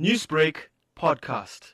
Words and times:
Newsbreak 0.00 0.56
podcast. 0.98 1.70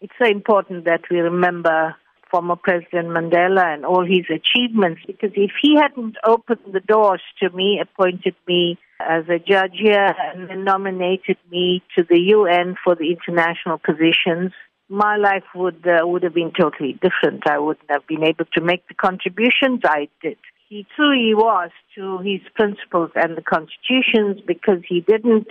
It's 0.00 0.12
so 0.20 0.28
important 0.28 0.86
that 0.86 1.02
we 1.08 1.18
remember 1.18 1.94
former 2.28 2.56
President 2.56 3.10
Mandela 3.10 3.72
and 3.72 3.86
all 3.86 4.04
his 4.04 4.26
achievements 4.28 5.02
because 5.06 5.30
if 5.36 5.52
he 5.62 5.76
hadn't 5.76 6.16
opened 6.26 6.72
the 6.72 6.80
doors 6.80 7.22
to 7.40 7.48
me, 7.50 7.80
appointed 7.80 8.34
me 8.48 8.76
as 8.98 9.22
a 9.28 9.38
judge 9.38 9.74
here, 9.74 10.12
and 10.34 10.64
nominated 10.64 11.36
me 11.48 11.80
to 11.96 12.02
the 12.02 12.18
UN 12.34 12.74
for 12.82 12.96
the 12.96 13.12
international 13.12 13.78
positions, 13.78 14.50
my 14.88 15.16
life 15.16 15.44
would 15.54 15.86
uh, 15.86 16.04
would 16.04 16.24
have 16.24 16.34
been 16.34 16.50
totally 16.50 16.94
different. 16.94 17.48
I 17.48 17.58
wouldn't 17.60 17.88
have 17.88 18.04
been 18.08 18.24
able 18.24 18.46
to 18.54 18.60
make 18.60 18.88
the 18.88 18.94
contributions 18.94 19.82
I 19.84 20.08
did. 20.20 20.38
He 20.68 20.86
truly 20.96 21.34
was 21.34 21.70
to 21.94 22.18
his 22.18 22.40
principles 22.56 23.12
and 23.14 23.36
the 23.36 23.42
constitutions 23.42 24.42
because 24.44 24.82
he 24.88 25.02
didn't 25.02 25.46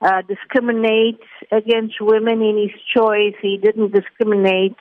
uh, 0.00 0.22
discriminate 0.28 1.20
against 1.50 2.00
women 2.00 2.42
in 2.42 2.56
his 2.56 2.80
choice. 2.94 3.34
He 3.42 3.58
didn't 3.58 3.92
discriminate 3.92 4.76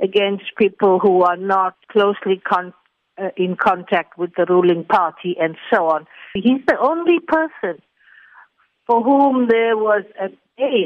against 0.00 0.44
people 0.56 0.98
who 0.98 1.22
are 1.22 1.36
not 1.36 1.74
closely 1.90 2.40
con- 2.46 2.74
uh, 3.16 3.30
in 3.36 3.56
contact 3.56 4.18
with 4.18 4.30
the 4.36 4.46
ruling 4.48 4.84
party 4.84 5.36
and 5.40 5.56
so 5.72 5.86
on. 5.86 6.06
He's 6.34 6.64
the 6.66 6.78
only 6.78 7.18
person 7.20 7.82
for 8.86 9.02
whom 9.02 9.48
there 9.48 9.76
was 9.76 10.04
a 10.20 10.28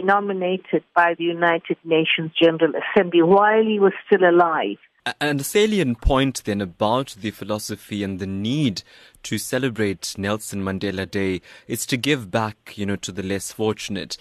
nominated 0.04 0.84
by 0.94 1.14
the 1.16 1.24
United 1.24 1.76
Nations 1.84 2.32
General 2.40 2.72
Assembly 2.74 3.22
while 3.22 3.62
he 3.62 3.78
was 3.78 3.92
still 4.06 4.28
alive. 4.28 4.78
And 5.20 5.40
a 5.40 5.44
salient 5.44 6.00
point 6.00 6.42
then 6.44 6.60
about 6.60 7.16
the 7.18 7.32
philosophy 7.32 8.04
and 8.04 8.20
the 8.20 8.26
need 8.26 8.82
to 9.24 9.36
celebrate 9.36 10.14
Nelson 10.16 10.62
Mandela 10.62 11.10
Day 11.10 11.40
is 11.66 11.86
to 11.86 11.96
give 11.96 12.30
back, 12.30 12.74
you 12.76 12.86
know, 12.86 12.96
to 12.96 13.10
the 13.10 13.22
less 13.22 13.50
fortunate. 13.50 14.16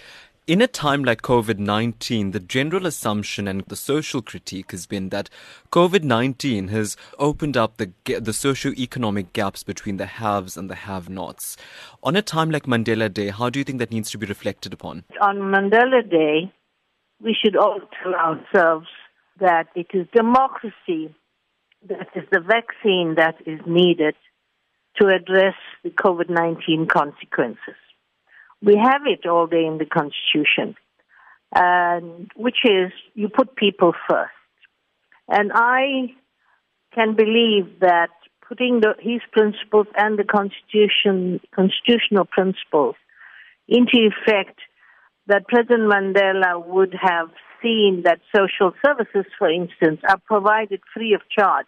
In 0.48 0.60
a 0.60 0.66
time 0.66 1.04
like 1.04 1.22
COVID 1.22 1.60
19, 1.60 2.32
the 2.32 2.40
general 2.40 2.88
assumption 2.88 3.48
and 3.48 3.62
the 3.68 3.76
social 3.76 4.24
critique 4.24 4.72
has 4.72 4.88
been 4.88 5.10
that 5.10 5.30
COVID 5.72 6.04
19 6.04 6.70
has 6.70 6.98
opened 7.20 7.56
up 7.56 7.78
the, 7.78 7.92
the 8.20 8.34
socio-economic 8.34 9.34
gaps 9.34 9.62
between 9.62 9.98
the 9.98 10.08
haves 10.08 10.58
and 10.58 10.68
the 10.68 10.74
have 10.74 11.10
nots. 11.10 11.58
On 12.02 12.16
a 12.16 12.24
time 12.24 12.50
like 12.50 12.64
Mandela 12.64 13.14
Day, 13.14 13.30
how 13.30 13.52
do 13.52 13.60
you 13.60 13.64
think 13.64 13.78
that 13.78 13.92
needs 13.92 14.10
to 14.10 14.18
be 14.18 14.26
reflected 14.26 14.74
upon? 14.74 15.04
On 15.22 15.38
Mandela 15.38 16.02
Day, 16.10 16.52
we 17.24 17.38
should 17.40 17.56
all 17.56 17.80
tell 18.02 18.16
ourselves 18.16 18.88
that 19.40 19.68
it 19.76 19.88
is 19.94 20.08
democracy 20.12 21.14
that 21.88 22.08
is 22.16 22.24
the 22.32 22.40
vaccine 22.40 23.14
that 23.16 23.36
is 23.46 23.60
needed 23.68 24.16
to 25.00 25.08
address 25.08 25.56
the 25.84 25.92
COVID 25.92 26.32
19 26.32 26.88
consequences. 26.88 27.76
We 28.64 28.76
have 28.76 29.02
it 29.06 29.28
all 29.28 29.48
day 29.48 29.66
in 29.66 29.78
the 29.80 29.86
Constitution, 29.86 30.76
and, 31.54 32.30
which 32.36 32.60
is 32.64 32.92
you 33.16 33.30
put 33.30 33.56
people 33.56 33.94
first. 34.08 34.32
And 35.28 35.52
I 35.54 36.14
can 36.94 37.16
believe 37.16 37.80
that 37.80 38.10
putting 38.48 38.82
the, 38.82 38.96
his 39.00 39.22
principles 39.32 39.88
and 39.96 40.20
the 40.20 40.26
Constitution, 40.26 41.40
constitutional 41.56 42.26
principles 42.26 42.96
into 43.68 44.10
effect, 44.10 44.60
that 45.28 45.48
President 45.48 45.90
Mandela 45.90 46.66
would 46.66 46.94
have 47.02 47.30
seen 47.64 48.04
that 48.04 48.20
social 48.36 48.74
services, 48.86 49.26
for 49.38 49.50
instance, 49.50 50.02
are 50.08 50.20
provided 50.26 50.82
free 50.94 51.14
of 51.14 51.22
charge 51.30 51.68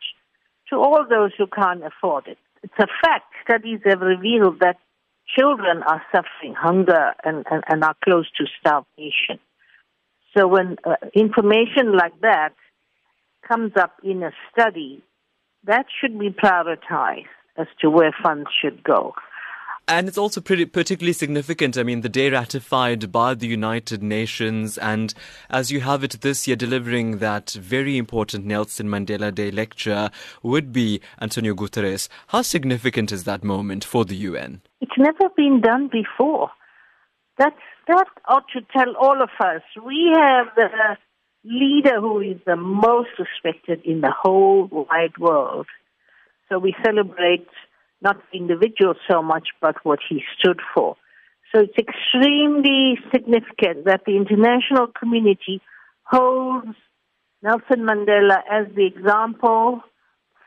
to 0.69 0.75
all 0.75 1.05
those 1.09 1.31
who 1.38 1.47
can't 1.47 1.83
afford 1.83 2.28
it. 2.28 2.38
It's 2.63 2.73
a 2.80 2.88
fact. 3.02 3.25
Studies 3.44 3.80
have 3.85 4.02
revealed 4.02 4.59
that 4.59 4.78
children 5.35 5.83
are 5.83 6.01
suffering 6.11 6.55
hunger 6.55 7.13
and, 7.23 7.45
and, 7.49 7.63
and 7.67 7.83
are 7.83 7.95
close 8.03 8.29
to 8.37 8.45
starvation. 8.59 9.39
So 10.35 10.47
when 10.47 10.77
uh, 10.83 10.95
information 11.13 11.95
like 11.95 12.19
that 12.21 12.53
comes 13.47 13.73
up 13.77 13.93
in 14.03 14.23
a 14.23 14.31
study, 14.51 15.03
that 15.65 15.85
should 15.99 16.17
be 16.19 16.29
prioritized 16.29 17.25
as 17.57 17.67
to 17.81 17.89
where 17.89 18.13
funds 18.23 18.49
should 18.61 18.83
go. 18.83 19.13
And 19.85 20.07
it's 20.07 20.17
also 20.17 20.39
pretty 20.39 20.66
particularly 20.66 21.11
significant. 21.11 21.77
I 21.77 21.83
mean, 21.83 22.01
the 22.01 22.09
day 22.09 22.29
ratified 22.29 23.11
by 23.11 23.33
the 23.33 23.47
United 23.47 24.01
Nations, 24.01 24.77
and 24.77 25.13
as 25.49 25.72
you 25.72 25.81
have 25.81 26.05
it 26.05 26.22
this 26.22 26.47
year, 26.47 26.55
delivering 26.55 27.17
that 27.17 27.51
very 27.51 27.97
important 27.97 28.45
Nelson 28.45 28.88
Mandela 28.88 29.35
Day 29.35 29.51
lecture 29.51 30.09
would 30.41 30.72
be 30.72 31.01
Antonio 31.22 31.53
Guterres. 31.53 32.07
How 32.27 32.43
significant 32.43 33.11
is 33.11 33.25
that 33.25 33.43
moment 33.43 33.83
for 33.83 34.05
the 34.05 34.16
UN? 34.16 34.61
It's 34.95 35.03
never 35.03 35.33
been 35.35 35.61
done 35.61 35.89
before. 35.91 36.49
That 37.39 37.55
that 37.87 38.07
ought 38.27 38.45
to 38.53 38.61
tell 38.75 38.95
all 38.99 39.21
of 39.23 39.29
us. 39.39 39.61
We 39.83 40.13
have 40.15 40.47
the 40.55 40.69
leader 41.43 41.99
who 41.99 42.19
is 42.19 42.37
the 42.45 42.55
most 42.55 43.09
respected 43.17 43.81
in 43.85 44.01
the 44.01 44.11
whole 44.11 44.67
wide 44.71 45.17
world. 45.17 45.65
So 46.49 46.59
we 46.59 46.75
celebrate 46.85 47.47
not 48.01 48.17
the 48.31 48.37
individual 48.37 48.93
so 49.09 49.23
much, 49.23 49.49
but 49.61 49.75
what 49.83 49.99
he 50.07 50.21
stood 50.37 50.59
for. 50.75 50.95
So 51.53 51.61
it's 51.61 51.77
extremely 51.77 52.97
significant 53.11 53.85
that 53.85 54.01
the 54.05 54.15
international 54.15 54.87
community 54.87 55.61
holds 56.03 56.75
Nelson 57.41 57.81
Mandela 57.87 58.37
as 58.51 58.67
the 58.75 58.85
example 58.85 59.81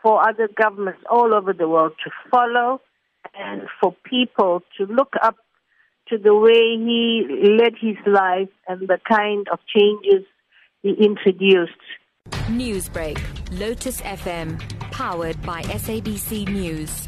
for 0.02 0.26
other 0.28 0.48
governments 0.54 1.00
all 1.10 1.34
over 1.34 1.52
the 1.52 1.68
world 1.68 1.92
to 2.04 2.10
follow 2.30 2.80
and 3.38 3.62
for 3.80 3.94
people 4.04 4.62
to 4.78 4.86
look 4.86 5.12
up 5.22 5.36
to 6.08 6.19
the 6.19 6.34
way 6.34 6.76
he 6.76 7.24
led 7.58 7.74
his 7.80 7.97
life 8.06 8.48
and 8.69 8.88
the 8.88 8.98
kind 9.08 9.47
of 9.48 9.58
changes 9.66 10.26
he 10.82 10.91
introduced. 10.91 11.72
Newsbreak, 12.48 13.19
Lotus 13.58 14.00
FM, 14.02 14.60
powered 14.91 15.41
by 15.42 15.62
SABC 15.62 16.48
News. 16.48 17.06